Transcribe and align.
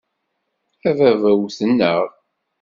A 0.89 0.91
baba 0.97 1.31
wten-aɣ. 1.41 2.01